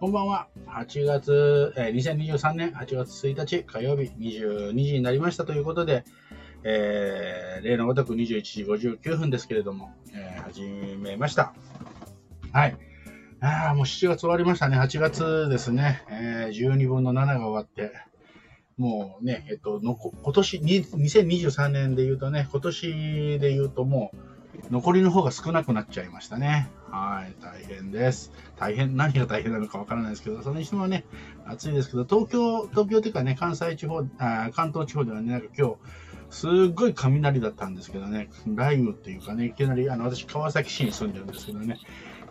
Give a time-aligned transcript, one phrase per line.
[0.00, 0.48] こんばんは。
[0.66, 6.04] 8月、えー、2023年8月1日火曜日22時になりましたということで、
[6.62, 11.54] えー、例のごとく21時59分ですけれども、えー、始めました。
[12.52, 12.76] はい。
[13.40, 14.78] ああ、もう7月終わりましたね。
[14.78, 16.02] 8月ですね。
[16.10, 17.92] えー、12分の7が終わって、
[18.76, 24.33] もうね、えっと、の今年、2023年で言うとね、今年で言うともう、
[24.70, 26.70] 残りの方が少なくなっちゃいましたね。
[26.90, 28.32] はい、大変です。
[28.56, 31.04] 大変、何が大変なのかわからないですけど、それにしてもね、
[31.46, 35.76] 暑いですけど、東京、東京というかね、関西地方、あ関東地方ではね、なんか今日、
[36.30, 41.78] すっごい雷だったんですけどね、雷雨っていうかね、いきなり、あの、私、川崎市に住んでるんですけどね、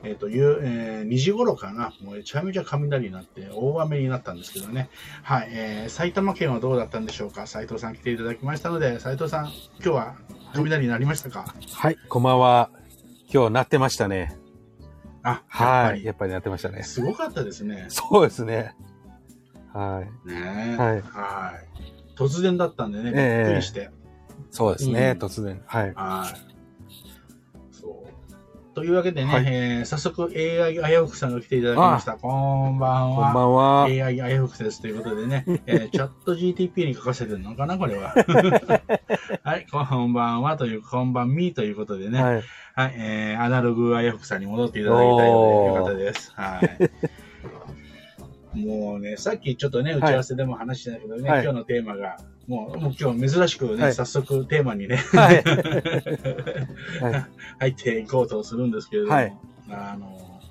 [0.04, 4.90] えっ、ー、と、いう、えー、2時頃かな、もうめちゃめちゃ雷になって、大雨になったんですけどね。
[5.24, 7.48] はい、えー、埼玉県はどうだったんでしょうか？
[7.48, 9.54] 斉藤さん来ていただきましたので、斉藤さん、今
[9.84, 10.16] 日は
[10.54, 11.56] 雷になりましたか？
[11.72, 12.70] はい、こんばんは。
[13.34, 14.38] 今日なってましたね。
[15.24, 16.04] あ、はい。
[16.04, 16.84] やっぱりやってましたね。
[16.84, 17.86] すごかったですね。
[17.88, 18.76] そうですね。
[19.74, 20.28] はい。
[20.28, 21.02] ねはい。
[21.02, 22.18] はい。
[22.18, 23.12] 突然だったんでね、
[23.46, 23.90] びっくりして。
[24.52, 25.62] そうですね、突然。
[25.66, 25.94] はい。
[25.96, 26.53] はい。
[28.74, 32.14] というわけでね、はい、えー、早速 AI あやふくさんが来ていただきました。
[32.14, 33.26] こんばんは。
[33.26, 33.84] こんばんは。
[33.84, 38.16] AI あやふくですということでね、 えー、チャット GTP に書かせてるのかな、これは。
[39.44, 42.44] はい、こんばんはという、こんばんみということでね、はい、
[42.76, 46.32] はい、えー、アナログあやふくさんに戻っていただきたいので、よかったです。
[46.36, 46.92] はい。
[48.56, 55.44] もうね、さっきちょっとね、打ち合わせでも話してたけどね、はい、今日のテーマが、もうもう今日珍しくね、はい、早速テーマにね、 はい、
[57.60, 59.38] 入っていこうとするんですけれども、はい、
[59.70, 60.42] あの、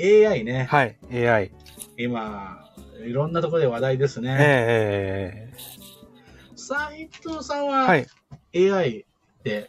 [0.00, 0.66] AI ね。
[0.70, 1.52] はい、AI。
[1.98, 2.64] 今、
[3.04, 4.36] いろんなところで話題ですね。
[4.40, 6.56] ええー。
[6.56, 8.06] 斉藤さんは、はい、
[8.54, 9.68] AI って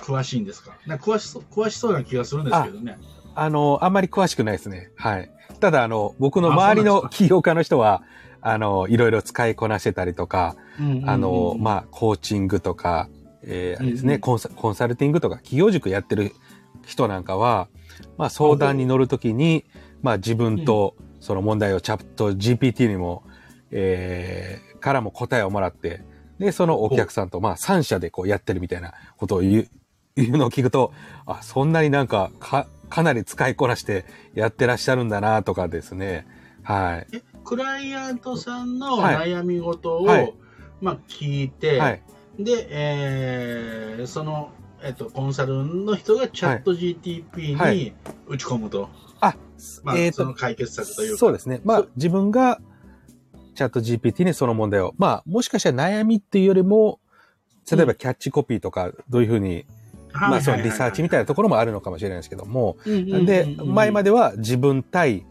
[0.00, 0.70] 詳しいんですか？
[0.70, 2.98] か詳しそう、詳しそうな気がするんですけどね。
[3.34, 4.90] あの、あんまり詳しくないですね。
[4.96, 5.30] はい。
[5.62, 8.02] ただ、あの、僕の周りの起業家の人は、
[8.40, 10.56] あの、いろいろ使いこなしてたりとか、
[11.06, 13.08] あの、まあ、コーチングとか、
[13.44, 16.32] えー、あれですね、コンサ、コンサルティングとか、企業塾やってる
[16.84, 17.68] 人なんかは、
[18.18, 19.64] まあ、相談に乗るときに、
[20.02, 23.22] まあ、自分とその問題をチャット GPT にも、
[23.70, 26.02] えー、からも答えをもらって、
[26.40, 29.68] で、そのお客さんと、まあ、三者でこうやってるみたいなことを言
[30.16, 30.92] う、いうのを聞くと、
[31.24, 34.04] あ、そんなになんか、か、かなり使いこなして
[34.34, 36.26] やってらっしゃるんだなとかですね。
[36.62, 37.22] はい。
[37.42, 40.34] クライアントさんの悩み事を、はい、
[40.82, 42.02] まあ、聞いて、はい、
[42.38, 44.50] で、えー、その、
[44.82, 47.94] えっと、コンサルの人がチャット GTP に
[48.26, 48.90] 打ち込むと。
[49.20, 49.36] あ、
[49.84, 51.18] まあ、えー、その解決策というか。
[51.18, 51.62] そうですね。
[51.64, 52.60] まあ、自分が
[53.54, 57.00] チャット GPT にその問題を、まあ、もしかしたら悩みっていうよりも、
[57.70, 59.64] 例えばキャッチコピーとか、どういうふうに、
[60.12, 65.26] まあ、そのリサーチみたいなところもあるのかもしれないですけども、で、前までは自分対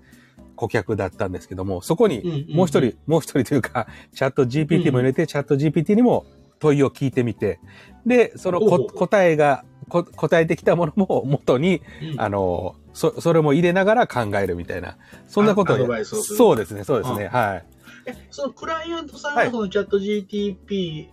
[0.56, 6.26] 顧客だったんですけども、そこにもう一人、もう一人というか、 チャット GPT も入れて、チャット GPT にも
[6.60, 7.60] 問いを聞いてみて、
[8.06, 11.82] で、その答えが、答えてきたものも元に、
[12.18, 16.06] あの、そ、それも入れながら考えるみたいな、そんなことを。
[16.06, 17.66] そうですね、そうですね、はい。
[18.06, 21.08] え、そのクライアントさんはそのチャット GTP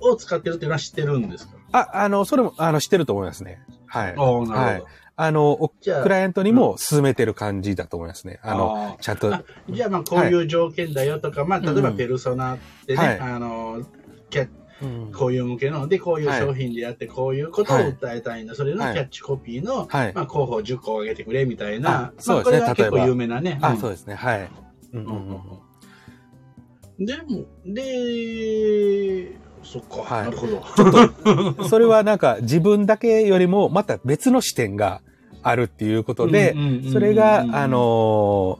[0.00, 3.62] を使ってるっていうのは知ってるんですか、あ、あの、それも、あの、知ってると思いますね。
[3.86, 4.14] はい。
[4.16, 4.52] おなるほど。
[4.52, 4.82] はい
[5.14, 8.40] あの、クライアントにも進めてる感じだと思いますね。
[8.42, 9.30] あの、ちゃんと。
[9.68, 13.84] じゃあ、まあ、こういう条件だよとか、はい、まあ、例えばペルソナってね、はい、あの、
[15.14, 18.54] こういう向けの、で、こういう商品でやって、こういうことを訴えたいんだ。
[18.54, 22.12] それのキャッチコピーの、はい、まあ、候補10個上げてくれみたいな。
[22.18, 23.58] そうですね、結構有名なね。
[23.60, 24.50] あ、そうですね、はい。
[24.94, 25.42] うんうん
[26.98, 30.62] うん、でも、で、そっか、はい、なるほど。
[30.76, 35.02] ちょっと、それはなんか自分だけよりもまた別の視点が
[35.42, 36.54] あるっていうことで、
[36.92, 38.58] それが、あの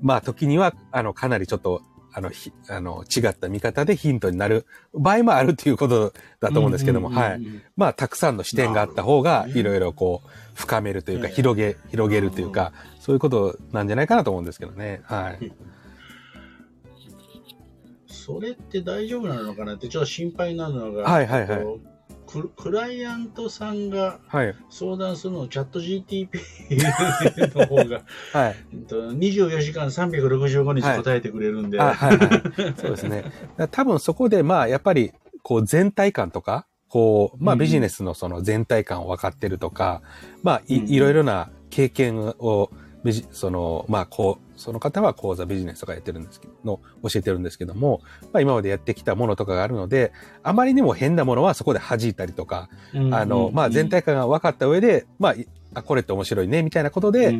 [0.00, 1.82] まあ時には、あの、かなりちょっと、
[2.14, 7.40] あの、ひ、あの、違った見方でヒントになる場合もあるっていうことだと思うんですけども、はい。
[7.76, 15.00] まあ、たくさんの視点があった方が、いろいろこう、深めるというか、広げ、広げるというか、そういうことなんじゃないかなと思うんですけどね。
[15.04, 15.52] はい。
[18.22, 21.60] それって大丈夫なのかなってちょっと心配なのが、はいはいはい。
[22.28, 24.20] ククライアントさんが
[24.70, 26.28] 相談するのをチャット GTP
[27.58, 28.02] の方が、
[28.32, 31.78] はい、24時間365日答えてくれるんで。
[31.78, 33.24] はいはいはい、そうですね。
[33.72, 40.00] 多分そこで、まあ、やっぱり、こう、全体感とか、こう、まあ、ビジネスのその全体感を分かってるとか、
[40.44, 42.70] まあい、いろいろな経験を、
[43.32, 48.00] その、まあ、こう、その方は講座ビジネスとかやってるんですけど、の教えてるんですけども、
[48.32, 50.12] まあ今までやってきたものとかがあるので、
[50.42, 52.68] あまりにも変なものはそこで弾いたりとか、
[53.10, 55.34] あの、まあ全体感が分かった上で、まあ、
[55.74, 57.34] あ、これって面白いね、みたいなことで、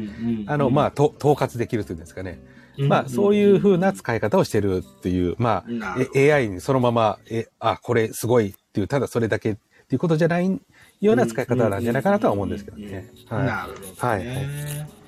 [0.46, 2.40] あの、まあ、と統括できるというんですかね。
[2.78, 9.54] まあ、そういう風な使い方をしてるっていう、まあ、AI にそのまま、え、あ、これすごいっていう、ただそれだけっ
[9.88, 10.60] ていうことじゃない
[11.00, 13.10] ような使い方なんじゃないかなとは思うんですけどね。
[13.30, 13.94] なるほど、ね。
[13.98, 15.01] はい。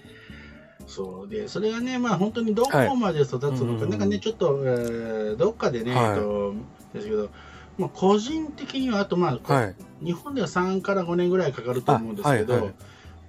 [0.87, 6.55] そうで、それがね、まあ本当にどこまで育つのか、なんかね、ちょっと、えー、どっかでね、はい、えっと、
[6.95, 7.31] ですけど、
[7.79, 12.75] まあ、個人的には、あと、まあ、はい、日本では3から5年ぐらいかかると思うんですけど、はいはい、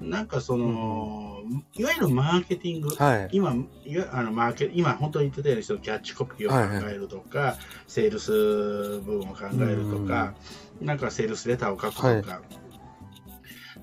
[0.02, 3.56] なんかその、うん、いわゆるマーケティング、はい、今、
[3.86, 7.48] いわあのマーケ今本当に言ってたようにキャッチコピーを考えるとか、はい。
[7.50, 10.36] はい、セールス部分を考えるとか、
[10.82, 12.65] なんかセールスレターを書くとか、はい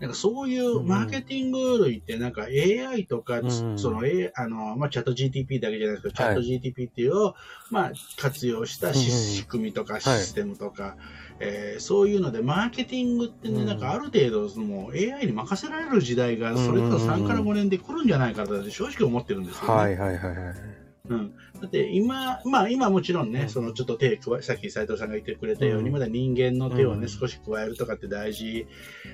[0.03, 7.35] なんかそういうマーケティング類ってなんか AI とか、うん、その、A、あの、まあ、チャット GTP だけじゃないですけど、チャット GTP っていうのを、
[7.71, 10.97] まあ、活用した仕組みとかシステムとか、はい、
[11.39, 19.69] えー、そういうので、マーケティングってね、なんかある程度、もう AI に任せられる時代が、それこそ3から5年で来るんじゃないかと正直思ってるんですよね。
[19.69, 20.82] はいはいはいはい。
[21.09, 28.67] うん、だって今、まあ今もちろんね、そのちょっと手加え、さっき斉藤さんが言ってくれたように、まだ人間の手をね、少し加えるとかって大事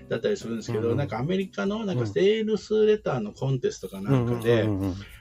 [0.09, 4.69] だったりするんですけど、なんかアメリカのなんかセールスレターのコンテストかなんかで、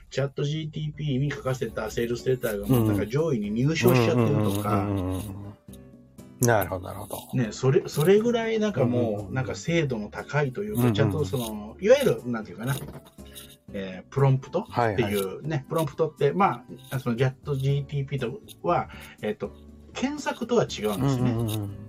[0.09, 4.87] チャット GTP に書かせたセールスレターがもうなんか上位に入賞しちゃってるとか、
[6.41, 7.37] なるほど、なるほど。
[7.37, 12.75] ね、それ、それぐらいなんかもう、なんか精度の高いというか、ちゃんとその、いわゆる、なんていうかな、
[13.73, 18.89] えー、プロンプトっていうね、はいはい、プロンプトって、まあ、その JATGTP とは、
[19.21, 19.51] えっ、ー、と、
[19.93, 21.31] 検索とは違うんですね。
[21.31, 21.87] うんうんうん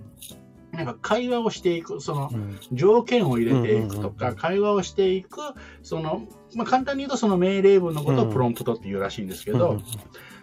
[0.71, 2.31] なんか会話をしていく、その
[2.71, 5.41] 条件を入れていくとか、会話をしていく、
[5.81, 9.81] その、まあ、簡単に言うとその命令文のことをプロンプトっていうらしいんですけど、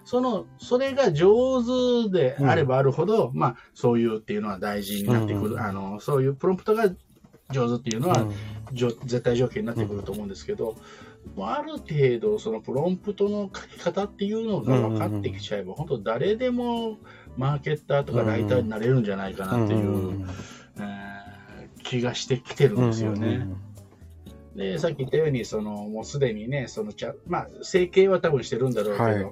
[0.05, 5.63] その、それが上手であればあるほど、まあ、そういうっていうのは大事になってくる。
[5.63, 6.91] あの、そういうプロンプトが
[7.51, 8.27] 上手っていうのは、
[8.73, 10.77] 絶対条件になってくると思うんですけど、
[11.39, 16.99] ある程度、そのプロンプトの書き方っていうのが分かってきちゃえば、本当誰でも
[17.37, 20.27] マーケッターとかライターになれるんじゃないかなっていう、
[20.79, 23.47] えー、気がしてきてるんですよね。
[24.55, 26.93] で、さっき言ったように、その、もうすでにね、その、
[27.27, 29.27] まあ、整形は多分してるんだろうけど、はい。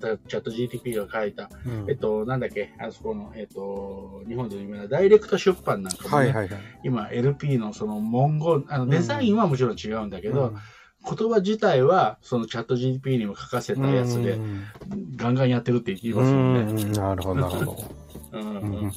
[0.00, 10.56] チャット GTP が書いた、うん、えっと、なんだっけ、あそこの、えっと、日本で有名なダイレクト出版なんかもね、はいはいはい、今 LP のその文言、あのデザインはもちろん違うんだけど、うん
[11.04, 14.38] 言葉自体は、そのチャット GDP にも書かせたやつで、
[15.16, 16.84] ガンガンやってるって言いますよね。
[16.92, 17.76] なるほど、なるほど。
[18.32, 18.92] うん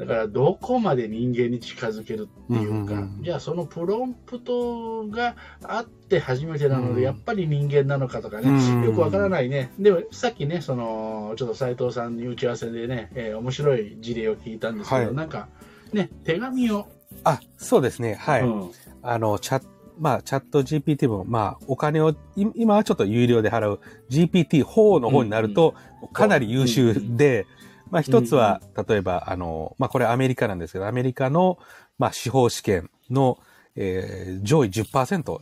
[0.00, 9.70] だから、どこまで人間に近づけるっていうか、じゃあそのプロンプトがあって初めてなので、やっぱり人間なのかとかね、よくわからないね。
[9.78, 15.48] でも、さっきね、その、ちょっと斎藤さんに打ち合わせでね、えー、面白い事例を聞いたんですけど、はい、なんか、
[15.92, 16.86] ね、手紙を。
[17.24, 18.42] あ、そうですね、はい。
[18.42, 18.70] うん、
[19.02, 19.68] あの、チャット
[20.00, 23.80] まあ、チャット GPT も、まあ、お金を、今はちょっと有料で払う
[24.10, 25.74] GPT4 の方になると、
[26.14, 27.46] かなり優秀で、
[27.90, 31.58] まあ、一つは、例えば、あの、まあ、これアメリカなんですけど、アメリカの、
[31.98, 33.38] まあ、司法試験の、
[33.76, 34.82] えー、上位10%、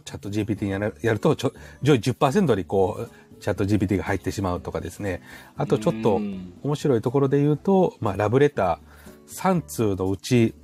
[0.04, 5.22] チャット GPT にやるやると、上位10%にこう、チャット GPT が入ってしまうとかですね。
[5.56, 6.16] あとちょっと
[6.62, 10.56] 面白いところで言うと、まあ、ラブレター3通のうち、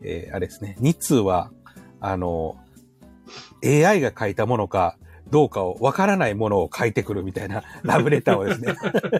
[0.00, 1.50] えー、あれですね、2通は、
[2.00, 2.56] あの、
[3.64, 4.96] AI が書いたものか、
[5.30, 8.74] どうかをわからないものを書いてくるみたいな ラブレターをですね。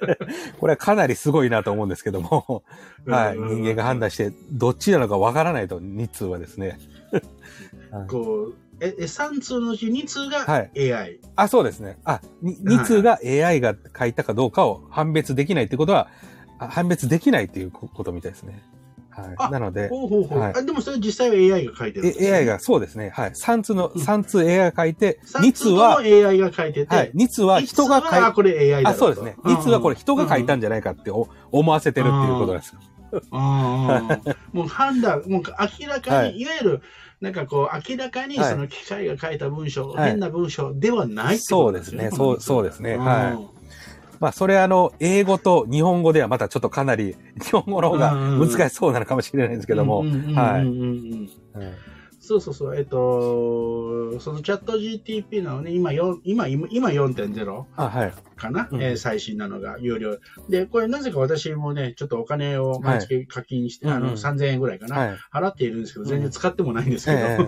[0.58, 2.64] これはかなりすごいなと思うんですけども。
[3.06, 6.78] はい、人間が判断して、どっちなのかわからないと、2通はですね。
[8.08, 11.98] こう、え、3通のうち2通が AI、はい、あ、そうですね。
[12.04, 16.08] あ、2, 通が AI が書いたかどうかを判別できないってことは、
[16.58, 18.62] 判別できないっていうことみたいですね。
[19.22, 19.52] はい。
[19.52, 19.88] なので。
[19.88, 20.38] ほうほうほう。
[20.38, 23.10] はい、あでもそれ実際は AI が書いてるんです、ね、AI が、そうですね。
[23.10, 23.30] はい。
[23.30, 27.12] 3通の、3通 AI が書いて、2通は、AI が書いてて、はい。
[27.14, 29.36] 2通は人が書いて、あ、これ AI だあ、そうですね。
[29.44, 32.74] 2通はこれ人が書いたんじゃないかって思わせてるっていうことです。
[33.30, 34.20] あ
[34.52, 35.42] もう判断、もう
[35.80, 36.82] 明らかに、はい、いわゆる、
[37.20, 42.10] なんかこう、明らかにその機械が書いた文章、はい、変な文章ではないってことですね。
[42.10, 42.16] そうですね。
[42.16, 42.96] そう、そうですね。
[42.96, 43.57] はい。
[44.20, 50.00] まあ、それあの、英語と日本語ではまたちょっとかなり、日本語の方が難しそうなのかもしれないんですけども、
[50.34, 50.64] はい。
[52.28, 58.12] そうそうそう、えっと、そのチャット GTP のね、今4、今、今今4.0あ、はい。
[58.36, 60.18] かな、うんえー最新なのが有料。
[60.50, 65.16] で、これなぜか私もね、ちょっとお金を毎月課金して、あの、はいうんうん3000円ぐらいかな、はい。
[65.32, 67.38] 払っているんですけど、全然使ってもないんですえ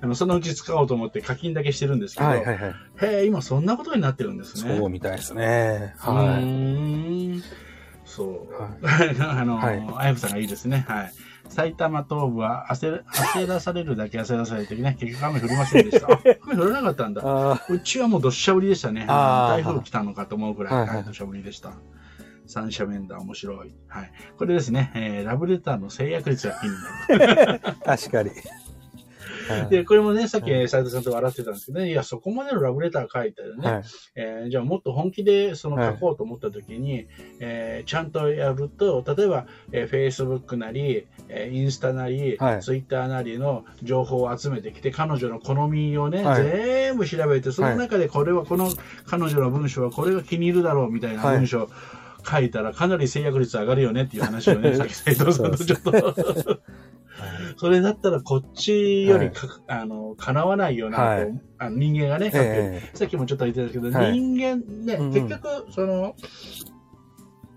[0.00, 2.74] けど、そのうち使おうと思って課金だけしてるんですけど、はいはいはい。
[3.02, 4.78] へえ、今そんなことになってるんですね。
[4.78, 5.94] そうみたいですね。
[6.06, 7.42] うはーん
[8.06, 8.52] そう。
[8.52, 8.70] は
[9.40, 10.86] あの、はいあやふさんがいいですね。
[10.88, 11.12] はい。
[11.48, 16.12] 埼玉東部は焦焦らされるだけ焦らされてね、結局雨降りませんでした。
[16.12, 17.14] あ 雨降らなかったんい。
[17.14, 17.22] だ。
[17.24, 19.06] あうちはもうどっしゃ降りでしたね。
[19.06, 21.72] 台風来たのかと思うくらい、はいはいはい、どっしゃ降りでした。
[22.46, 23.74] 三者面談面白い。
[23.88, 24.12] はい。
[24.38, 27.60] これですね、えーラブレターの制約率が気になる。
[27.64, 28.30] あ、 確かに。
[29.48, 29.68] はい。
[29.68, 30.68] で、これもね、さっきはい。
[30.68, 33.82] 斉藤さんと笑ってたんですけどね、いや、そこまでのラブレター書いてね、はい。
[34.14, 37.06] えーじゃあもっと本気でそのはい書こうと思った時に、
[37.40, 42.62] えーちゃんとやると、例えば、えー、Facebook なり、えーインスタなり、はい。
[42.62, 46.42] Twitter なりの情報を集めてきて、彼女の好みをね、はい。
[46.44, 48.70] 全部調べて、その中でこれは、この
[49.06, 51.36] 彼女の文章はこれが気に入るだろうみたいなはい。
[51.38, 51.70] 文章を
[52.28, 55.92] 書いたら、かなり制約率上がるよねっていう話をね、 さっき斉藤さんとちょっと。
[57.56, 61.40] それだったらこっちよりか、あの、叶わないよなと、はい。
[61.58, 62.90] あの人間がね、書くえ。
[62.94, 64.12] さっきもちょっと言ってたけど、はい。
[64.12, 66.14] 人間ね、結局、その、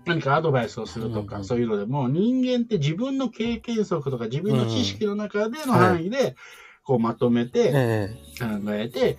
[0.04, 6.36] 何かアドバイスをするとか、そういうのでも、人間って自分の経験則とか自分の知識の中での範囲で、
[6.84, 8.08] こうまとめえて、え
[8.40, 9.18] 考えて、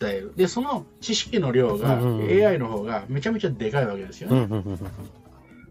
[0.00, 0.32] 伝える。
[0.36, 4.40] で、その知識の量が、うんうん AI の方がめちゃめちゃでかいわけですよね。
[4.40, 4.78] んうんうんうん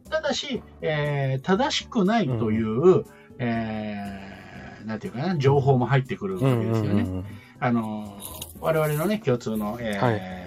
[0.10, 3.06] ただし、えー正しくないという、
[3.40, 4.35] えー
[4.86, 7.02] なんていうかな、情報も入ってくるわけうんですよね。
[7.04, 7.26] うんうん
[7.58, 8.18] あの、
[8.60, 10.46] 我々のね、共通の、えーはい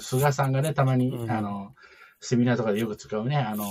[0.00, 1.74] 菅さんがね、たまに、うんあの、
[2.20, 3.64] セミナーとかでよく使うね、あの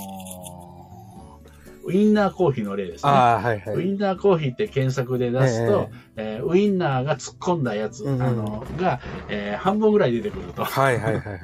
[1.84, 3.10] ウインナーコーヒーの例ですね。
[3.10, 3.76] ああ、はいはい。
[3.76, 10.64] ウインナーコーヒーって検索で出すと、えーウインナーが突っ込んだやつ、うんうんあのが、えー半分ぐらい出てくると。
[10.64, 11.40] はいはいはいはい。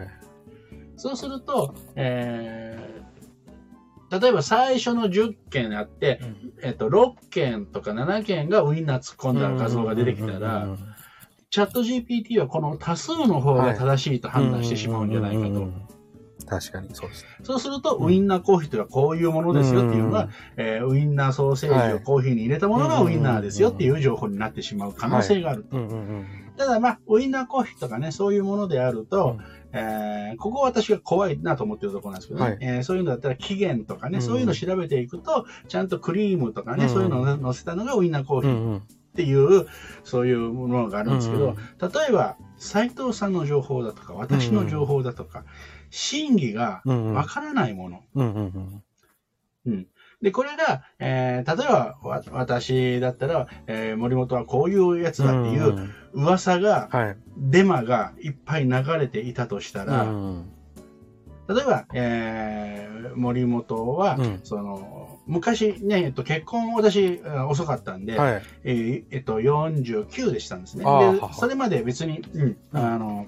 [0.97, 3.00] そうすると、えー
[4.11, 6.21] 例えば最初の10件あって、
[6.63, 10.79] えっと、6件とか7件がウインナー突っ込んだ画像が出てきたら、うんうんうん
[11.51, 15.49] チャット GPT はこの多数の方が正しいと判断してしまうんじゃないかと。
[15.49, 15.83] うんうんうん
[16.47, 17.27] 確かにそうです。
[17.45, 25.67] そうすると、ウインナーコーヒーというのはこういうものですよっていうのが、えーウインナーソーセージをコーヒーに入れたものがウインナーですよっていう情報になってしまう可能性がある。
[25.71, 26.27] うんうんうん
[26.57, 29.39] ただまあ、ウインナーコーヒーとかね、そういうものであると、
[29.73, 32.59] えーここは私が怖いなと思ってるところなんですけどね、はい。
[32.61, 34.23] えーそういうのだったら期限とかね、うん。
[34.23, 36.91] そういうのを調べていくと、ちゃんとクリームとかね、うん。
[36.91, 38.77] そういうのを載せたのがウインナーコーヒーうんうん。
[38.79, 38.83] っ
[39.17, 39.67] ていう、
[40.05, 45.45] そういうものがあるんですけど、うん例えば、斉藤さんの情報だとか、私の情報だとか、
[45.91, 47.15] 真偽がうんうん。
[47.15, 48.03] わからないもの。
[48.15, 48.83] うんうん。
[49.67, 49.87] うん
[50.23, 55.91] で、これが、えー例えば、わ私だったら、えー森本はこういうやつだっていんうん。
[56.13, 57.17] 噂が、はい。
[57.39, 60.51] デマがいっぱい流れていたとしたら、うん
[61.49, 64.41] 例えば、えー森本は、うん。
[64.45, 68.43] その、昔ね、えっと、結婚私あ遅かったんで、はい。
[68.65, 70.85] えーえっと、49でしたんですね。
[70.85, 70.91] で
[71.33, 72.57] それまで別に、うん、うん。
[72.73, 73.27] あの、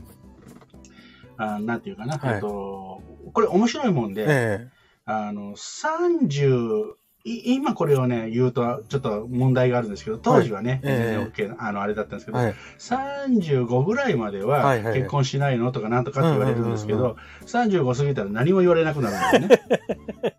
[1.38, 2.34] あなんていうかな、はい。
[2.34, 4.68] えっと、これ面白いもんで、え
[5.04, 6.94] あの、30、
[7.24, 11.32] い今これをね、言うとちょっと問題があるんですけど、当時はね、はいええ。
[11.32, 12.54] 全然 OK なあの、あれだったんですけど、えはい。
[12.78, 17.16] 35ぐらいまでは結婚しないのとかなんとかって言われるんですけど、
[17.46, 20.36] 35過ぎたら何も言われなくなるんですね。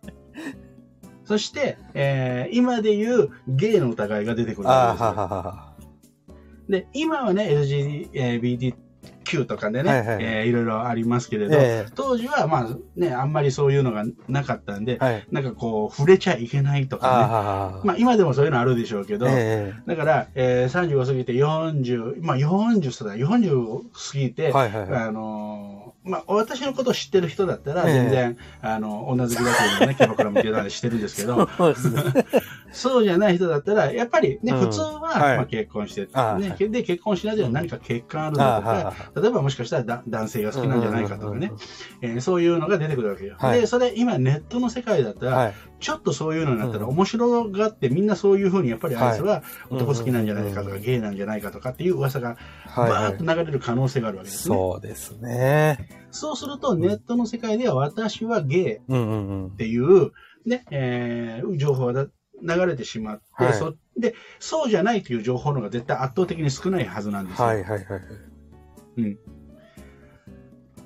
[1.24, 5.10] そして、えー今で言うゲイの疑いが出てくるわですよ。
[6.68, 7.48] で、今はね、
[9.24, 15.26] LGBTQ とかでね、はいはいえーいろいろありますけれど、え当時はまあね、あんまりそういうのがなかったんでえ、はい。
[15.30, 17.32] なんかこう、触れちゃいけないとああ、かね。
[17.32, 25.02] はははまあ今でもそういうのあるでしょうけど、えだから、えー、35過ぎて40、まあ40そうだ、40過ぎて、えはいはいはい。
[25.02, 27.94] あのーまあ、私のことを知ってる人だったら、ええ。
[27.94, 31.48] 全然、あの、女好きだというのをね、 キャバクラ向けたりしてるんですけど、
[32.72, 34.58] そうじゃない人だったら、やっぱりね、うん。
[34.60, 35.36] 普通は、はい。
[35.38, 41.52] まあ、結婚して、あね、で、結婚しないで何か欠陥あるのとか、は例えばもしかしたらだ男性が好きなんじゃないかとかね、
[42.02, 43.36] えーそういうのが出てくるわけよ。
[43.38, 45.54] はいで、それ、今ネットの世界だったら、はい。
[45.80, 53.24] ちょっとそういうのになったらうん面白がって、みんなそういうふうに、やっぱりあいつははい男好きなんじゃないかとか、うんゲイなんじゃないかとかっていう噂が、はいはいバーッと。
[53.24, 54.54] 流れる可能性があるわけですね。
[54.56, 55.88] そうですね。
[56.10, 58.80] そうすると、ネットの世界では私はゲイっ。
[59.56, 60.12] ていう、
[60.46, 62.06] ね、えー情報が
[62.42, 67.46] 流れてしまって、はいそで、そうじゃないという情報の方が絶対圧倒的に少ないはずなんですよ。
[67.46, 68.00] はいはいはい。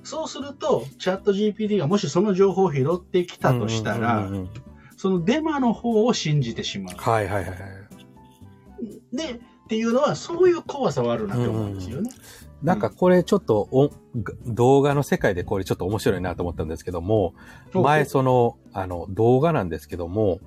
[0.03, 4.51] そうすると、チャット GPT がもしその情報を拾ってきたとしたら、うんうんうんうん
[4.99, 6.97] そのデマの方を信じてしまう。
[6.97, 9.17] はいはいはいはい。
[9.17, 9.39] で、っ
[9.69, 12.11] ていうのは、そういう怖さはあるなって思うんですよね。
[12.65, 13.91] なんかこれちょっとお、
[14.47, 17.35] 動画の世界でこれちょっと面白いなと思ったんですけども、
[17.73, 20.41] 前その、あの、動画なんですけども、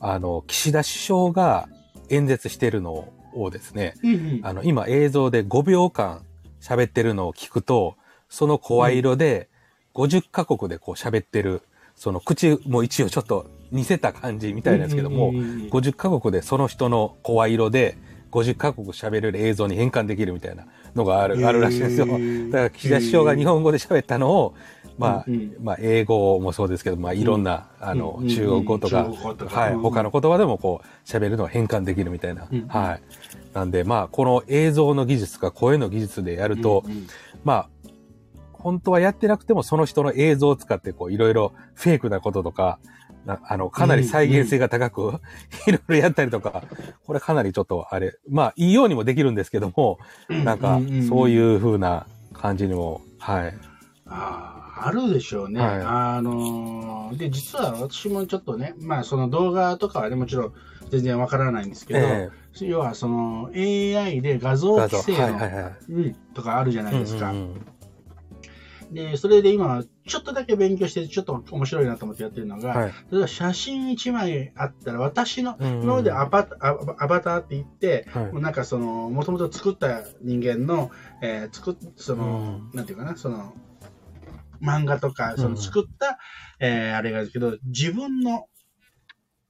[0.00, 1.68] あの、岸田首相が
[2.08, 6.24] 演説してるのをですね、うんうん、あの、今映像で5秒間
[6.62, 7.96] 喋ってるのを聞くと、
[8.30, 9.48] その声色で
[9.94, 11.62] 50カ国でこう喋ってる、
[11.96, 17.98] その口も一応ちょっと似せた感じみたいなんですけども、50カ国でその人の声色で
[18.30, 22.06] 50カ国喋れる映像に変換できるみたいなのがある、あるらしいんですよ。
[22.06, 24.54] だから岸田首相が日本語で喋ったのを、
[25.02, 25.24] まあ、
[25.60, 32.48] まあ、英語もそうですけど、まあ、いろんな、あの、中国語とか、はい、他の言葉でもこう、喋るのを変換できるみたいな。
[32.68, 33.02] はい。
[33.52, 36.84] なんで、まあ、この映像の技術か声の技術でやると、
[37.44, 37.68] まあ、
[38.52, 42.78] 本当はやってなくてもその人の映像を使ってこういろいろフェイクなこととか、
[43.26, 45.20] あの、かなり再現性が高く、
[45.68, 46.64] いろいろやったりとか、
[47.06, 53.54] これかなりちょっとあれ、まあ、いいようにもできるんですけども、なんか、そういう風な感じにも、はい。
[54.74, 55.60] あるでしょうね。
[55.60, 60.54] はい、あのー、で、実は私もちょっとね、まあ、その動画とかはね、もちろん
[60.90, 65.74] 全然わからないんですけど、えー、要はその AI で画像規制の、はいはいはい。
[65.88, 67.30] うん、とかあるじゃないですか。
[67.30, 67.66] うんうん
[68.92, 80.90] で、それで今、ちょっとだけ勉強して、ちょっと面白いなと思ってやってるのが、はい、例えば写真1枚あったら、私の、今までアバアアバターって言って、はい、なんかその、もともと作った人間の、
[81.22, 83.54] えー、作っ、その、なんていうかな、その、
[84.62, 86.18] 漫画とか、その作った、
[86.60, 88.46] うん、えー、あれがですけど、自分の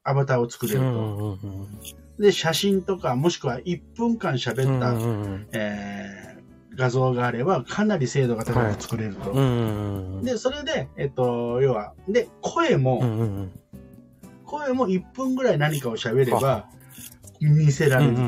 [0.02, 1.38] アバターを作れると。
[2.18, 6.32] で、写真とか、もしくは1分間喋った、えー
[6.74, 9.32] 画像があれば、かなり精度が高く作れると。
[9.32, 13.52] はい、で、それで、えっと、要は、で、声も、うんうん、
[14.44, 16.68] 声も1分ぐらい何かを喋れば、
[17.40, 18.20] 見せられると。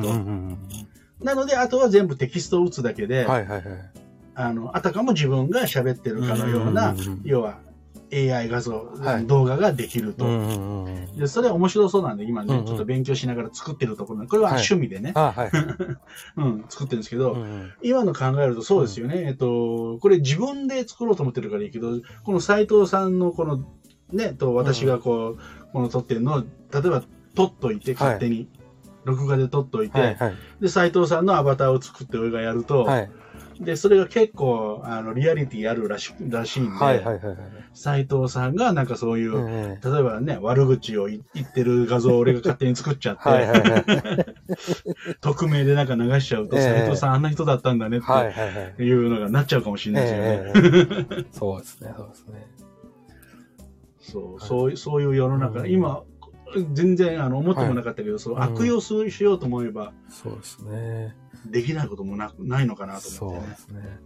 [1.22, 3.64] なので、あとは全部テキストを打つだけで、はいはいはい、
[4.34, 7.58] あの、あたかも自分が喋ってるかのような、要は、
[8.12, 10.24] AI 画像、はい、動画ができると、
[11.16, 11.26] で。
[11.26, 15.50] それは面白そうなんで、今ね、うんうん、ちょっと勉強しながら作ってるところこれは趣味でね、はい、
[16.40, 23.64] うん、作ってるんですけど、うんうん、今の考えるとそうですよね、うん、えっと、これ自分で作ろうと思ってるからいいけど、この斎藤さんのこの、
[24.12, 25.38] ね、と私がこう、うん、
[25.72, 26.46] この撮ってるのを、例
[26.78, 27.02] えば
[27.34, 28.48] 撮っといて、勝手に、はい、
[29.04, 33.10] 録画で撮っといて、はいはい、で、斎藤さんのアバターを作って俺がやると、はい
[33.60, 37.36] で、それが結構、あの、リアリティあるらしらしいんで、はいはいはい、
[37.72, 44.26] 斎藤さんがなんかそういう、例えばね、悪口を言ってる画像を俺が勝手に作っちゃって、
[45.20, 48.00] 匿名でなんか流しちゃうと、斎、藤さんあんな人だったんだねっ
[48.76, 51.26] ていうのがなっちゃうかもしれないですよね。
[51.32, 52.46] そうですね、そうですね。
[54.00, 56.02] そう、そう、そういう世の中、今、
[56.72, 61.16] 全然あの思ってもなかったけど、そう悪用しようと思えば、そうですね。
[61.46, 63.98] できないこともなくないのかなと思って、ね、そうですね。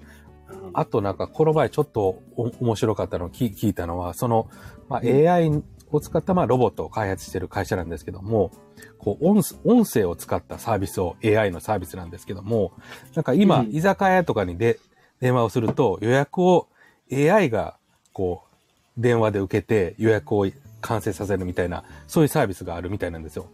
[0.73, 4.49] あとなんか、この前ちょっを面白かったのを聞いたのは、その、
[4.89, 8.51] まあ、AI を使ったまあロボットを開発してる会社なんですけども、
[8.99, 12.73] こう音、音声を使ったサービスを AI のサービスなんですけども、
[13.15, 14.79] なんか今、居酒屋とかにで
[15.21, 16.69] 電話をすると予約を
[17.13, 17.77] AI が
[18.13, 20.47] こう、電話で受けて予約を
[20.81, 23.47] 完成させるみたいな、そういうサービスがあるみたいなんですよ。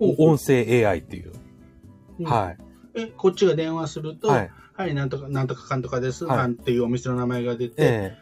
[0.00, 1.32] 音声 AI っていう。
[2.24, 2.71] はい。
[2.94, 8.16] え、こっちが電話すると、はい、はい、なんとか、なんとかかんとかです、はい、なんていうお店の名前が出て、え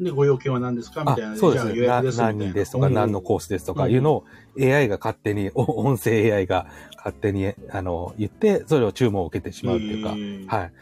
[0.00, 1.02] ー、で、ご要件は何ですか？
[1.02, 1.36] みたいな。
[1.36, 1.86] そうですね。
[2.16, 4.24] 何人ですとか、何のコースですとかいうのを
[4.60, 10.72] AI が勝手に、音声 AI が勝手に、あの、言って、それを注文を受けてしまうというか、はい。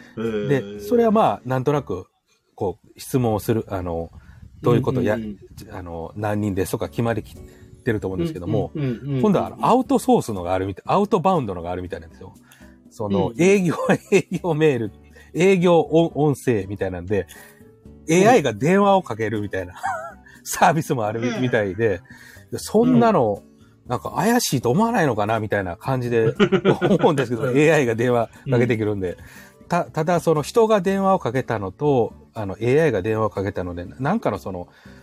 [0.49, 2.07] で、それはまあ、なんとなく、
[2.55, 4.11] こう、質問をする、あの、
[4.63, 5.19] どういうことや、
[5.71, 7.41] あの、何人ですとか決まりきっ
[7.85, 12.35] てると思うんですけども、今度はアウトソースのがあるみたい、アウトバウンドのがあるみたいなんですよ。
[12.95, 13.75] その、営業、
[14.13, 14.93] 営業メール、
[15.35, 17.27] 営業音声みたいなんで、
[18.09, 19.75] AI が電話をかけるみたいな
[20.45, 22.01] サービスもあるみたいで、
[22.57, 23.43] そんなの、
[23.89, 26.35] なんか怪しいと思わないのかなみたいな感じで
[26.89, 29.17] 思うんですけど、AI が電話かけてくるんで。
[29.69, 34.95] た、ただその人が電話をかけたのと、あの AI が電話をかけたので、なんかのその、えー、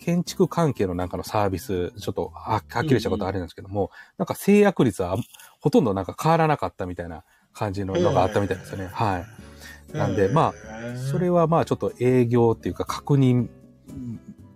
[0.00, 5.16] 建築関係のなんかのサービス、ちょっとはっきりしたことあるんですけども、うんうん、なんか制約率は
[5.60, 8.88] ほとんどなんか変わらなかったみたいな感じののがあったみたいですよね。
[8.92, 9.18] は
[9.92, 9.96] い。
[9.96, 13.48] なんで、まあ、それはまあちょっと営業っていうか確認、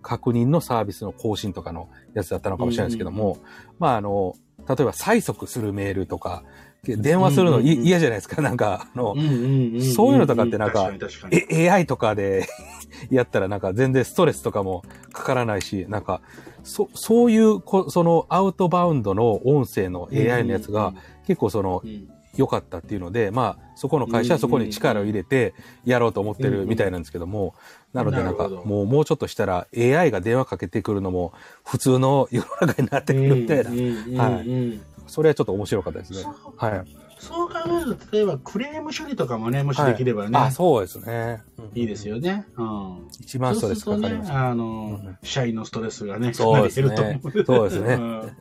[0.01, 3.41] 確認のサービスの更新とかのやつだったのかもしれないですけども、うん、
[3.79, 4.35] まああの、
[4.67, 6.43] 例えば催促するメールとか、
[6.85, 9.15] 電話するの嫌じゃないですか、なんか、あの、
[9.93, 10.91] そういうのとかってなんか、
[11.51, 12.47] AI とかで
[13.09, 16.21] やったらなんか全然ストレスとかもかからないし、なんか、
[16.63, 20.93] そ、そういうこ、そのアウトバウンドの音声の AI のやつが、
[21.25, 21.81] 結構その、
[22.37, 25.53] 良かったっていうので、まあ、そこの会社はそこに力を入れて
[25.85, 27.55] やろうと思ってるみたいなんですけども、
[27.93, 33.69] なのでなんか、もう、もうちょっとしたら AI が電話かけてくるのも普通の世の中になってくるみたいな。
[34.21, 34.79] はい。
[35.07, 36.23] それはちょっと面白かったですね。
[36.57, 36.85] はい。
[37.17, 40.37] そう考えると、例えばクレーム処理とかもね、もしできればね。
[40.37, 41.41] はい、あ、そうですね。
[41.73, 42.45] いいですよね。
[42.57, 43.07] うん。
[43.19, 44.31] 一番ストレスかかります。
[44.31, 47.21] ね、あの、うん、社員のストレスがね、そうですね。
[47.45, 47.93] そうですね。
[47.93, 48.31] うん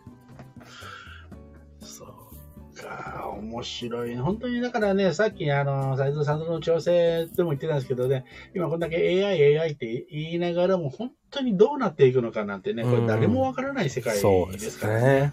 [3.44, 4.16] 面白い。
[4.16, 8.24] 本当にだからね、さっきあの、斎藤さんの調整でも言ってたんですけどね、
[8.55, 15.05] 今こんだけ AI、AI って言いながらも、本当にどうなっていくのかなんてね、これ誰もわからない世界ですからね。
[15.07, 15.33] ね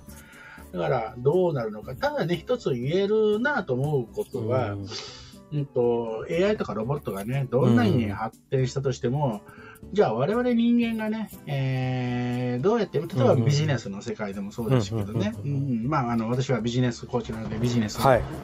[0.74, 1.96] だから、どうなるのか。
[1.96, 5.66] ただね、一つ言えるなと思うことは、うん。
[5.66, 9.42] と、AI とかロボットがね、どんなに発展したとしても、
[9.84, 18.00] うん、じゃあ我々人間がね、えー、どうやって、例えばビジネスの世界でもそうですけどね、まあ、あの、私はビジネスコーチなのでビジネス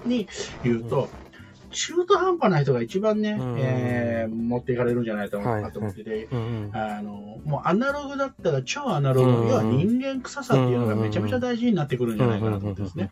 [0.06, 0.28] に
[0.64, 1.10] 言うと、はい
[1.72, 6.28] 中途半端な人が一番ね、うん、えー、持っていかれるんじゃないかなと思ってて、
[6.74, 13.12] あの、もうアナログだったら超アナログ、うん、要は人間臭さっていうのがめちゃめちゃ大事になってくるんじゃないかなと思ってですね。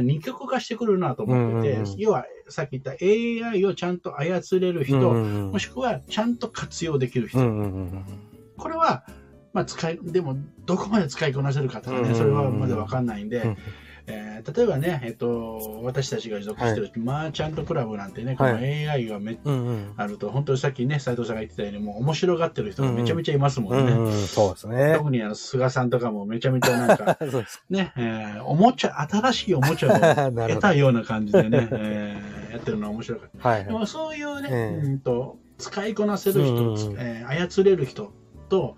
[0.00, 7.40] 二極化してくるなと思ってて、うんうん、要はさっき言った AI をちゃんと操れる人、うんうん、もしくはちゃんと活用できる人。
[7.40, 8.04] うんうん、
[8.56, 9.04] これは、
[9.52, 13.56] まあ使い、でもどこまで使いこなせるかとかね、それはまだわかんないんで、
[14.12, 19.40] えー、例えばね、えっと、私たちが所属してる、はい、マーチャントクラブなんてね、この AI がめ、はい
[19.96, 23.92] あると、本当にさっきね、斉藤さんが言ってたように、もう面白がってる人がめちゃめちゃいますもんね。
[23.92, 24.94] うんうん、そうですね。
[24.96, 27.18] 特にあの、菅さんとかもめちゃめちゃなんか、
[27.70, 29.92] ね、えー、おもちゃ、新しいおもちゃを
[30.32, 33.48] 得たような感じでね、 えー、やってるのは面白かった。
[33.48, 38.12] はい、でもそういうね、えー、うんと、使いこなせる人、うんうん、えー、操れる人
[38.48, 38.76] と、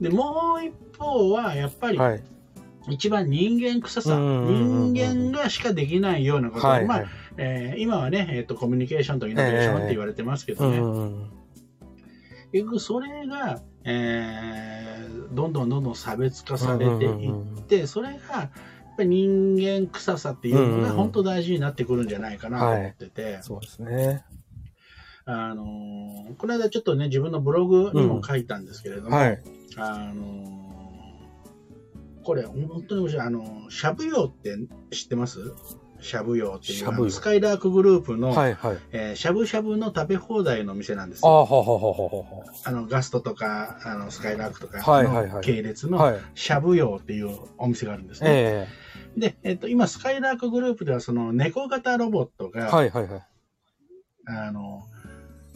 [0.00, 2.22] で、もう一方は、やっぱり、はい
[2.88, 6.84] 一番人間臭さ、人間がしかできないようなこと、はい。
[6.84, 7.04] まあ
[7.36, 11.28] えー、今はね、えーと、コミュニケーションとイノベーションって言われてますけどね、
[12.52, 18.50] 結局それが、えー、どんどんどんどん差別化されていって、それがやっ
[18.96, 24.24] ぱり人間臭さっていうのが本当大事になってくるんじゃないかなと思ってて、はい、そうですね。
[25.26, 29.42] あのー、この間ちょっとね、自分のブログにも書いたんですけれども、うんはい、
[29.78, 30.63] あのー
[32.24, 33.26] これ、本当に面白い。
[33.26, 34.56] あの、しゃぶ用って
[34.90, 35.52] 知ってます？
[36.00, 41.48] しゃぶ用っていうスカイラークグループの、はいはい、えー、しゃぶしゃぶの食べ放題の店なんですよ。
[42.64, 48.30] あのガストとかあのスカイラークとかの系列のしゃぶ用っていうお店があるんですね。
[48.30, 48.66] はいはいはい、
[49.16, 53.22] で、えっ、と、今スカイラークグループではその猫型ロボットが、はいはいはい、
[54.26, 54.82] あの、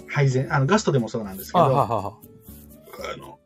[0.09, 2.18] 配膳、あのガストでもそうなんですけど、あはは
[3.14, 3.38] あの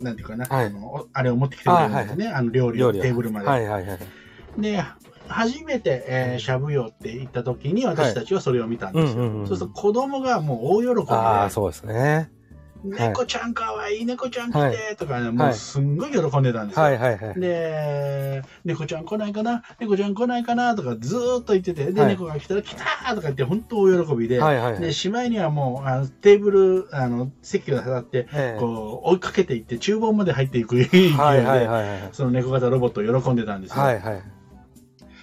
[0.00, 3.46] なんていうかな、はい、あのあれを持ってきてくれるんですね、あの料理をテーブルまで。
[3.46, 4.82] はいはいはい、で、
[5.28, 9.46] 初めて、えー、しゃぶよって言った時に私たちはそれを見たんですよ。
[9.46, 11.12] そうすると子供がもう大喜びで。
[11.12, 12.30] ああ、そうですね。
[12.84, 16.82] 猫ちゃんかわいい、猫ちゃん来て、とかね、もうすんごい喜んでたんですよ。
[16.84, 16.98] はい。
[16.98, 17.16] はい。
[17.18, 17.40] はい。
[17.40, 24.58] で、猫ちゃん来ないかな猫ちゃん来ないかなとかずーっと言ってて、で、猫が来たら来たーとか言って本当大喜びで、はい。
[24.58, 24.80] はい。
[24.80, 28.26] で、しまいにはもうあのテーブル、あの、席が立って、
[28.58, 31.68] こう、追いかけていって、厨房まで入っていく勢いで、
[32.12, 33.82] その猫型ロボットを喜んでたんですよ。
[33.82, 34.00] はい。
[34.00, 34.22] はい。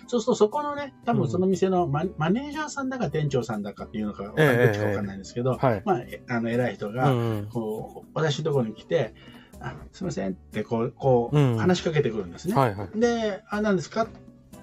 [0.07, 4.33] そうするとそこのね、多分その店のマ,、マネージャーさんだか店長さんだかっていうのか、どっ
[4.71, 7.13] ちかわかんないんですけど、はい、まあ、あの、偉い人が、
[7.51, 9.13] こう、私のところに来て、
[9.59, 12.55] あすみませんってこう、こう、話しかけてくるんですね。
[12.55, 14.07] はいはい、で、あ、何ですか？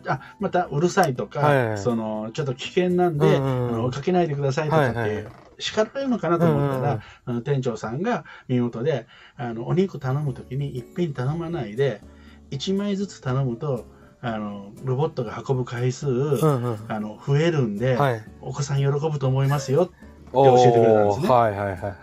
[0.06, 5.26] あ、またうるさいとか、はいはい、その、ちょっと危険なんで、うんうん、あのかけないでくださいとかって、はいはい、
[5.58, 12.02] 叱られるのかなと思ったら、うんうん、あの店長さんが見事で、あの、お肉頼むときにいっぺんに頼まないで、
[12.50, 13.86] 1枚ずつ頼むと、
[14.24, 19.94] あのロボットが運ぶ回数、うんうん、あの増えるんで、はい、お子さん喜ぶと思いますよって
[20.32, 21.28] 教えてくれたんですね。
[21.28, 21.94] はいはいはいはい。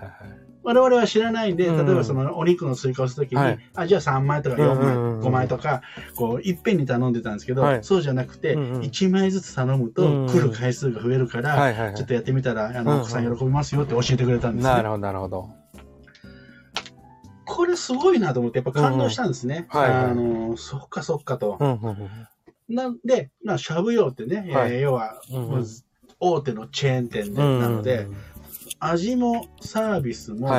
[0.63, 5.81] 我々は知らないんで、例えばそのお肉の追加をするときに、うん、あ、じゃあ3枚とか4枚、5枚とか、
[6.15, 14.71] こう、いっぺんに頼んでたんですけど、はい、そうじゃなくて、1枚ずつ頼むと来る回数が増えるから、ちょっとやってみたら、あの、お子さん喜びますよって教えてくれたんですね。
[14.71, 15.60] なるほど、なるほど。
[17.51, 19.65] これすごいなと思って、やっぱ感動したんですね。
[19.67, 21.57] はい、あの、そっかそっかと。
[22.69, 25.21] なんで、まあ、しゃぶ用ってね、はい、えー、要は、
[26.21, 28.07] 大手のチェーン店で、なので、
[28.79, 30.49] 味もサービスも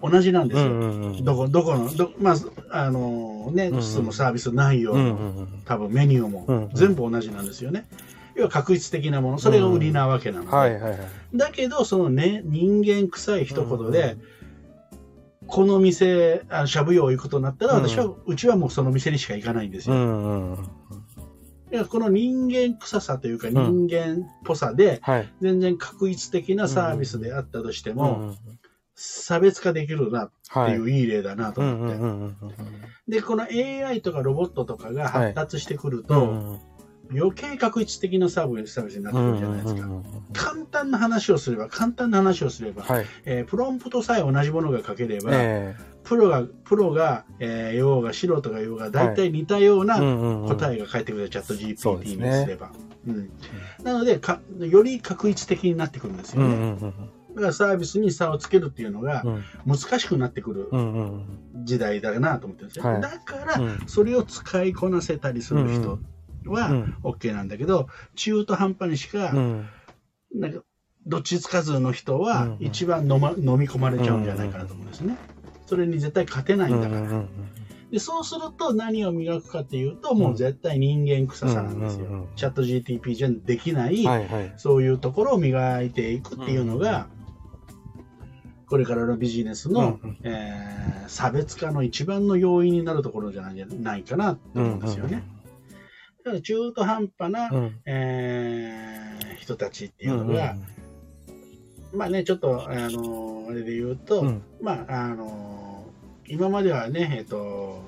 [0.00, 1.24] 同じなんですよ。
[1.24, 2.36] どこ、どこの、どまあ、
[2.70, 7.88] あのね、質もサービス内容も、多分メニューも全部同じなんですよね。
[8.36, 10.98] 要は確率的なもの、それが売りなわけなので。
[11.34, 14.16] だけど、そのね、人間臭い一言で、
[15.52, 19.94] この店、あしゃぶ用行くとなったら、私は、うちはもうその店にしか行かないんですよ。
[19.94, 20.64] うんうん。
[21.70, 25.32] いやこの人間臭さというか人間っぽさで、はい。
[25.42, 28.38] 全然確一的なサービスであったとしてうも、ん
[28.94, 31.96] 差別化できるなってはいいういい例だなとうん思って。
[31.96, 32.36] うんうんうん
[33.08, 36.60] で、この AI とかロボットとかが発達してくるうと、ん
[37.14, 39.88] 余計確一的なサービスになってくるじゃないですか。
[40.32, 43.06] 簡単な話をすれば、簡単な話をすれば、はい。
[43.24, 52.72] えープロンプトさえ同じものが書ければ、えプロが、プロが、えー、ようが素人がようが、大体似たようえな答答えが返ってくる、チャット GPT にですれば。
[53.06, 53.30] うん、
[53.82, 56.48] なのでか、より確一的になってくるんですよね。
[56.48, 56.94] うんうんうん
[57.34, 59.44] だからサービスに差をつけるっていうのがうん。
[59.66, 60.68] 難しくなってくる
[61.64, 62.84] 時代だなと思ってるんですよ。
[62.84, 63.00] はい。
[63.00, 63.82] だから、うん。
[63.86, 65.98] それを使いこなせたりする人
[66.46, 69.68] はうん OK なんだけど、中途半端にしか、うん
[70.34, 70.60] なんか、
[71.06, 75.16] どっちつかずの人うはん一番飲,、ま、飲み込まれちゃうんじゃないかなと思うんですね。
[75.66, 77.24] それに絶対勝てないんだから。
[77.90, 82.26] でそうすると何を磨くかっていうと、もう絶対人間臭さなんですよ。
[82.36, 84.54] チャット GTP じゃできない、はいはい。
[84.56, 87.08] そういうところを磨いていくっていうのが、
[88.66, 95.22] これからのビジネスの、うんうんえー差別化の一番の要因になるところじゃないないかなと思うんですよね。
[96.40, 97.56] 中途半端な、うん。
[97.56, 99.02] うんえー
[99.42, 100.54] 人たちっていうのが、
[101.92, 104.42] まあね、ちょっと、あのあれで言うと、うん。
[104.60, 105.84] まあ、あの
[106.28, 107.82] 今まではね、えっと、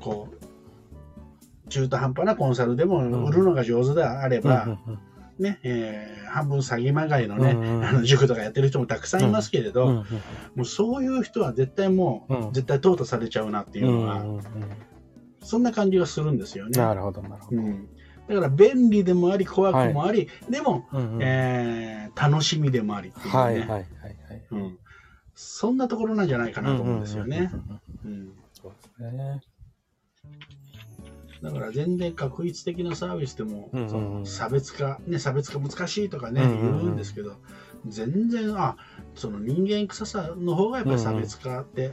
[0.00, 3.24] こう、中途半端なコンサルでもん。
[3.26, 4.98] 売るのが上手であれば、うんうん
[5.38, 10.04] ね、えー半分詐欺まがいのね、うんうんあの塾とかやってる人もたくさんいますけれど、うんうん
[10.54, 12.52] もうそういう人は絶対もう、うん。
[12.52, 14.42] 絶対淘汰されちゃうなっていうのは、うんうんうん
[15.46, 16.78] そんな感じがするんですよね。
[16.78, 17.62] なるほど、なるほど。
[17.62, 17.88] うん、
[18.28, 21.22] だから便利でもあり怖くもあり、でも、うんうん。
[21.22, 23.86] えー楽しみでもありっていうね、はいはいはいはい。
[24.52, 24.78] うん、
[25.34, 27.50] そんなところなんじゃないかなと思うんですよね。
[28.54, 29.40] そうですね。
[31.42, 33.90] だから全然確一的なサービスでも、うんうんうん。
[33.90, 36.78] その差別化、ね、差別化難しいとかね、うんうんうん。
[36.78, 37.36] 言うんですけど、
[37.86, 38.78] 全然、あ
[39.14, 41.92] その人間臭さの方がやっぱり差別化って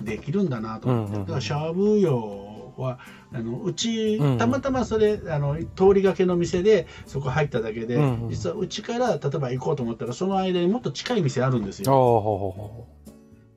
[0.00, 1.26] できるんだなと思って、うんうんうん。
[1.26, 2.98] だからシャーブ用は、
[3.32, 12.86] あのうちうんうん、たまたまそれ、あの通りがけの店でそこ入っただけで、うんうん実はうちから例えば行こうと思ったら、その間にもっと近い店あるんですよ。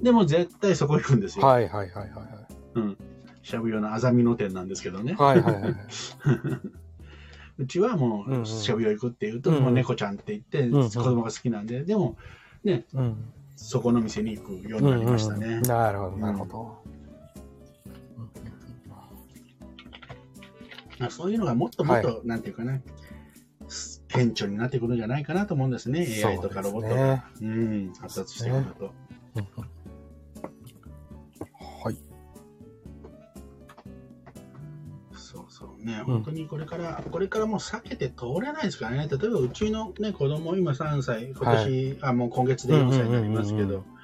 [0.02, 1.48] でも絶対そこ行くんですうよ。
[1.48, 2.48] はいはいはいはいはい。
[2.76, 2.98] うん。
[3.42, 5.16] シャブ用のあざみの店なんですけどね。
[5.18, 5.76] はいはいはい。
[7.58, 12.18] うちはもうんううんしゃぶ用行くって言うと、うん猫ちゃんって言って、んうん子供が好きなんで、でも、
[12.64, 13.16] ね、うん。
[13.56, 15.48] そこの店に行くようになりましたね。
[15.48, 16.78] うんうんなるほど、なるほど。
[21.10, 22.80] そういうのがもっともっと、なんていうかな、
[24.08, 26.08] 顕著になってくるんじゃないかなと思うんですね。
[26.26, 27.16] AI とかロボットが。
[27.16, 27.24] ね。
[27.42, 28.86] うん、発達してくると。
[31.84, 31.98] はい。
[35.14, 39.08] そうそうね、うん本当にこれから、これからもう避けて通れないですからね。
[39.10, 43.97] 例えばうちのね、子供今3歳、今年、あ、もう今月で4歳になりますけうんうんうんうど、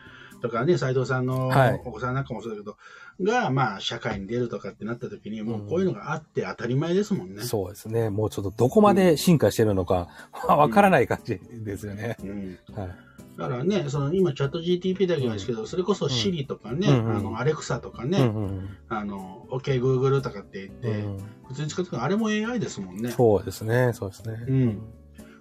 [0.44, 2.78] とかね、斉藤さんのはいお子さんなんかもそうだけど、
[3.22, 7.44] が、まあ、社会に出るとかってなった時に、もうこういうのがあって当たり前ですもんね。
[7.44, 8.10] そうですね。
[8.10, 10.10] もうちょっとどこまで進化してるのか、
[10.46, 12.18] わからない感じですよね。
[12.22, 12.90] うんはい。
[13.38, 23.12] だからね、その今、チャット GTP だけなんですけど、それこそ Siri とかね、うんうんあの、アレクサとかね、うんうんあの、OK Google とかって言って、うん普通に使ってくるあれも AI ですもんね。
[23.12, 23.92] そうですね。
[23.94, 24.46] そうですね。
[24.48, 24.82] うん。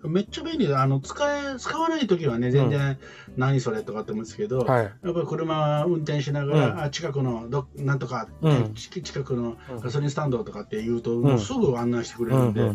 [0.05, 0.83] めっちゃ便利だ。
[0.83, 2.99] あの、使え、使わないときはね、全然、
[3.37, 4.85] 何それとかって思うんですけど、はい。
[4.85, 8.29] やっぱり車運転しながら、うんあ近くのど、なんとか、
[8.75, 12.71] 近くのうんガソリンスタンドとかって言うと、んもうすぐ案内してくれるんで、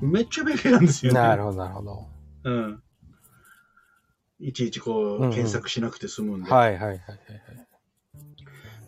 [0.00, 1.20] めっちゃ便利なんですよね。
[1.20, 2.06] うんなるほど、なるほど。
[2.44, 2.82] うん。
[4.38, 6.50] いちいちこう、検索しなくて済むんで。
[6.50, 7.00] はいはいはいはい。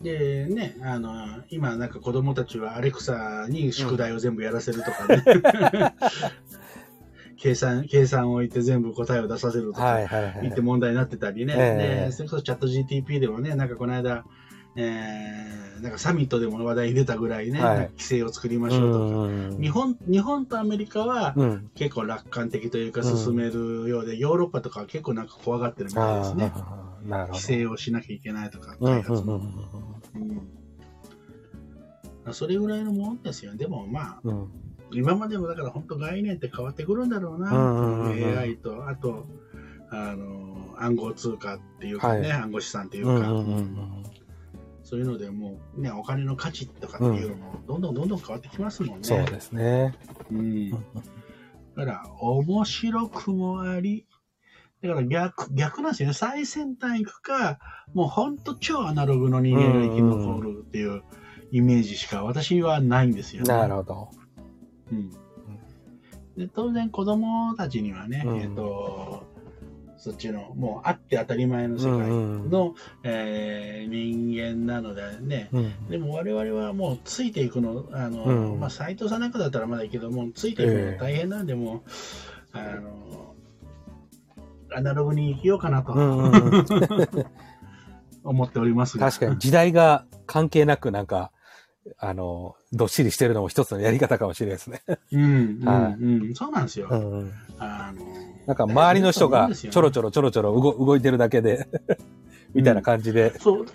[0.03, 5.25] でね、あの、今なんか子供たちはアレクサに宿題を全部やらせるとかね。
[7.39, 9.85] 計算、計算を置いて全部答えを出させるとか。
[9.85, 10.61] はいはいはい言って。
[10.61, 14.25] 問題になってたりね、ええでそれこそチャット GTP でもね、なんかこの間、
[14.77, 21.71] えーなんかサミットでも話題に出たぐらいね、はい規制を作りましょうとか、うん日本日本とアメリカはうん。
[21.75, 26.53] 結構楽観的というかうん進めるようで、ヨーロッパとかは結構なんか怖がってるみたいですね。
[27.05, 29.37] 規制をしなきゃいけないとか、うん開発も。
[29.37, 29.41] うん
[30.23, 30.49] うんうん
[32.31, 33.57] それぐらいのもんですよ。
[33.57, 34.49] でもまあ、うん。
[34.93, 39.27] 今までもだから本当概念って変わってくるんだろうな、うんうんうんうん AI と、あと、
[39.91, 44.03] あの、暗号通貨っていうかね、はい暗号資産っていううんか、うんうん
[44.85, 49.05] そういうのでもうね、お金の価値とかっていうのも、どんどんどんどん変わってきますもんね。
[49.05, 49.95] そうですね。
[50.31, 50.39] うん。
[50.39, 50.71] うん
[51.77, 54.07] だから、面白くもあり、
[54.83, 56.15] だから逆、逆なんですよね。
[56.15, 57.59] 最先端行くか、
[57.95, 61.03] もうほんと超アナログの人間が生き残るっていう
[61.53, 63.49] イメージしか私はないんですよね。
[63.49, 64.11] なるほど。
[64.93, 65.11] うん。
[66.37, 69.25] で当然子供たちにはね、うんえっ、と、
[69.99, 75.89] そっちの、もうあって当たり前の世界うんうんの、えー人間なのでね、うん。
[75.89, 81.83] でも我々はもうついていくの、あの、うんまあ、斎藤さんなんかだったらまだいいけど、もうついていくの大変なんで、もう、
[82.53, 83.35] あの、
[84.73, 86.67] アナログに生きようかなとうんうんうん
[88.23, 89.11] 思っておりますが。
[89.11, 91.33] 確かに時代が関係なくなんか、
[91.99, 94.83] あの、どっしりしてるのも一つのやり方かもしれないですね。
[95.13, 96.89] うん、うん、はいうん、そうなんですよ。
[96.91, 97.33] うんうん。
[97.59, 98.05] あの、
[98.47, 101.69] なんか周りの人がちょろちちょろちょろちょろ動動いてるだけで、
[102.55, 103.39] みたいな感じで。
[103.39, 103.67] そう。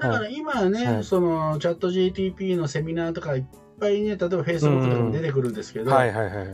[0.00, 3.44] だから今はね、はいそのチャット GTP のセミナーとかいっ
[3.82, 5.92] ぱいね、例えば Facebook とかも出てくるんですけど。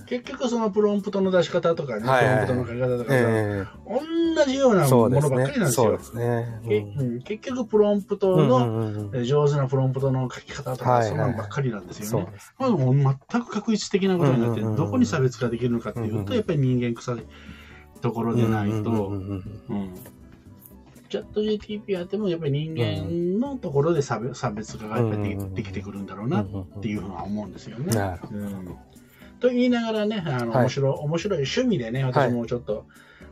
[0.07, 3.67] 結局そのプロンプトの出し方とかね、はいはいプロンプトの書き方とかさ、え
[4.37, 5.59] 同じようえなものばっかりなんね。
[5.59, 5.71] ですよ。
[5.71, 6.61] そうですね。
[6.67, 7.23] けうん。
[7.23, 12.27] 結局プロンプトの、上手なプロンプトの書き方とか、そんなのばっかりなんですよね。
[12.59, 17.25] 全く確率的なことになって、どこに差別化できるのかっていうと、やっぱり人間臭い
[18.01, 19.95] ところでないと、うん
[21.09, 25.03] チャット GTP やっても、やっぱり人間のところで差別差別化が
[25.55, 26.47] で,、きてくるんだろううんなっ
[26.81, 27.93] ていうふうは思うんですよね。
[29.41, 32.87] と言いながらね、あの、はい面白い、面白い趣味でね、私もちょっと、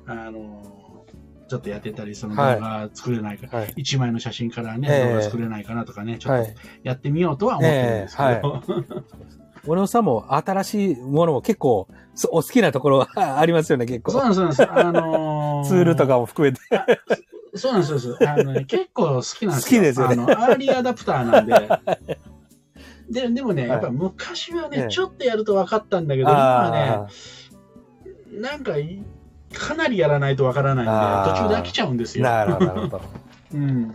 [0.06, 1.04] あの、
[1.48, 3.56] ちょっとやってたり、その動はい画作れないか、ど。
[3.56, 3.72] はい。
[3.76, 6.54] 一枚の写真からね、ええ動画作れないかなとかね、ちょっとはい。
[6.82, 9.26] やってみようとは思ってるんですけど、ええ
[9.66, 14.12] 小野さんも新しいものも結構そお好きなところはありますよね、結構。
[14.12, 15.02] そうなんです、そうなんです。
[15.02, 16.60] あのーツールとかも含めて。
[17.58, 18.28] そうなんです、そうです。
[18.28, 19.80] あのね、 結構好きなんですよ。
[19.80, 22.16] 好きですよねあの、アーリーアダプターなんで。
[23.10, 29.02] で、でもね、はいやっぱ昔はね、ええちょっとやると分かったんだけど、今はあね、なんかい、
[29.52, 32.18] かなりやらないと分からないんで、途中で飽きちゃうんですあ。
[32.18, 32.24] よ。
[32.24, 33.00] なるほど、なるほど。
[33.54, 33.94] うん。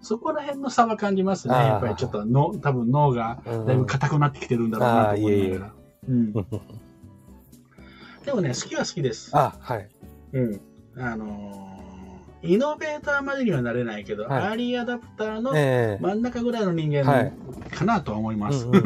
[0.00, 1.54] そこら辺の差は感じますね。
[1.54, 5.72] やっぱりちょっとの、多分脳がだいぶ硬くなってきてるんだろうなと思いながら。
[6.08, 6.32] うん。
[6.32, 6.40] で
[8.32, 9.30] もね、好きは好きです。
[9.34, 9.90] あ、はい。
[10.32, 10.60] うん。
[10.96, 11.77] あのー
[12.42, 14.42] イノベーターまでにはなれないけど、はい。
[14.42, 16.02] アーリーアダプターのええ。
[16.02, 17.32] 真ん中ぐらいの人間はい。
[17.70, 18.66] かなとは思います。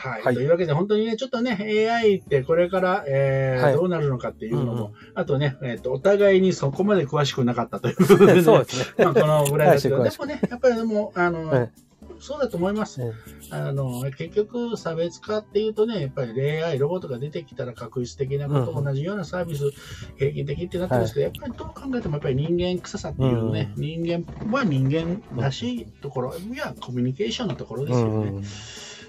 [0.00, 0.34] はい、はい。
[0.34, 1.58] というわけで、本当にね、ちょっとね、
[1.90, 3.72] AI ってこれから、えーはい。
[3.74, 4.92] どうなるのかっていうのも、うんうん。
[5.14, 9.04] あとね、えっ、と、お互いにそこまで詳しくなかったということで、ね、そうですね。
[9.04, 11.72] まあこのぐらいですけど、でもね、やっぱりでも、あの、はい
[12.20, 13.00] そうだと思います。
[13.02, 13.12] え
[13.50, 19.70] あの、結局、差別化っていうとね、やっぱり AI、ロボットが出てきたら確率的なこと、うん同じようなサービス、
[20.16, 28.28] 平均的ってなってるんですけど、やっぱりどう考えてもやっぱり人間臭さっていうね、う人間は人間らしいところ、いや、コミュニケーションのところえですよね。
[28.28, 28.44] うんうん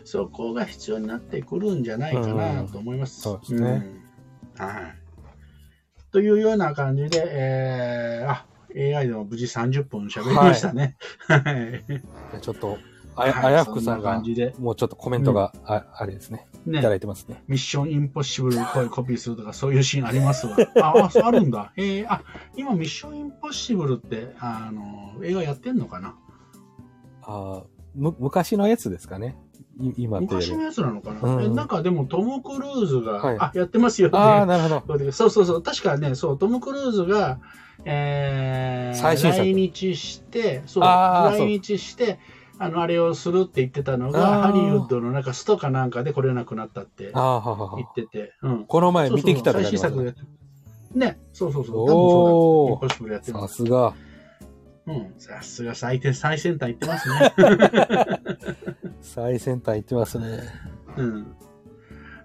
[0.05, 3.29] そこが必要になってくるんじゃないかなと思います。
[3.29, 3.85] うんそうですね
[4.57, 4.99] うんはい。
[6.11, 8.45] というような感じで、えー、あ、
[8.75, 10.97] AI でも無事30分喋りましたね。
[11.27, 12.41] はい。
[12.41, 12.77] ちょっと、
[13.19, 14.21] あはいや、あやふくさんが
[14.59, 16.47] もうちょっとコメントが、ああれですね。
[16.67, 17.43] いただね、いてますね。
[17.47, 20.57] ミッションインポッシブル声コピーするとかそういうシーンありますわ。
[20.81, 21.73] あ、あそうあるんだ。
[21.77, 22.21] えー、あ、
[22.55, 26.15] 今ミッションインポッシブルって、あの、映画やってんのかな？
[27.23, 27.63] あー
[27.95, 29.37] む昔のやつですかね。
[29.81, 34.17] い今昔のやつなのかな、うんえなんかでもトム・クルーズが、はいあ、やってますよって。
[34.17, 35.11] ああ、なるほど。
[35.11, 37.39] そうそうそう、確かね、そう、トム・クルーズが、
[37.85, 42.19] えー、来日して、そう、来日して、
[42.61, 47.83] あの、あれをするって言ってたのあが、ーハリウッドのなんかストかなんかで来れなくなったって言っは。
[47.95, 48.65] てて、うん。
[48.65, 50.15] この前見てきたそうらそう最新作
[50.93, 53.17] ね、そうそうそう、多分そうだ。
[53.17, 53.93] っさすが。
[54.87, 57.33] うん、さすが最低最先端行ってますね。
[59.01, 60.39] 最先端行ってますね。
[60.97, 61.35] うん。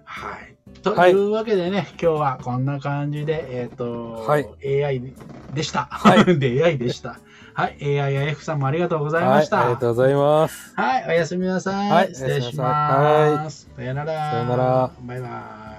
[0.03, 0.44] はい。
[0.85, 4.47] とはいいうわけでね、今日はこんな感じで、えっ、と、はい
[4.83, 5.01] AI
[5.53, 5.87] でした。
[5.89, 7.19] はで AI でした。
[7.55, 7.77] はい。
[7.99, 9.61] AI や F さんもありがとうございはい、ました。
[9.61, 10.73] ありがとうございます。
[10.75, 11.05] はい。
[11.07, 11.89] おやすみなさい。
[11.89, 13.75] はい失礼しおやすみなさい。
[13.75, 14.31] さよなら。
[14.31, 15.27] さよならバイバ
[15.71, 15.74] イ。